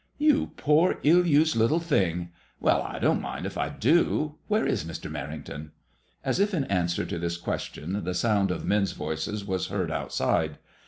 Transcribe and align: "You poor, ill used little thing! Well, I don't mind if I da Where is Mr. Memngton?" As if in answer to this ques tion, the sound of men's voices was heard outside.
"You 0.31 0.53
poor, 0.57 0.97
ill 1.03 1.27
used 1.27 1.55
little 1.55 1.79
thing! 1.79 2.29
Well, 2.59 2.81
I 2.81 2.97
don't 2.97 3.21
mind 3.21 3.45
if 3.45 3.55
I 3.55 3.69
da 3.69 4.31
Where 4.47 4.65
is 4.65 4.83
Mr. 4.83 5.11
Memngton?" 5.11 5.73
As 6.23 6.39
if 6.39 6.55
in 6.55 6.63
answer 6.63 7.05
to 7.05 7.19
this 7.19 7.37
ques 7.37 7.65
tion, 7.71 8.03
the 8.03 8.15
sound 8.15 8.49
of 8.49 8.65
men's 8.65 8.93
voices 8.93 9.45
was 9.45 9.67
heard 9.67 9.91
outside. 9.91 10.57